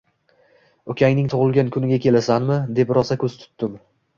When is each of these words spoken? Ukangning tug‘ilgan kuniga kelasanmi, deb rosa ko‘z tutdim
Ukangning 0.93 1.27
tug‘ilgan 1.35 1.69
kuniga 1.77 2.01
kelasanmi, 2.07 2.59
deb 2.81 2.95
rosa 2.99 3.19
ko‘z 3.27 3.41
tutdim 3.45 3.79